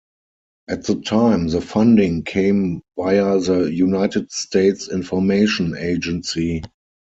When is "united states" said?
3.65-4.89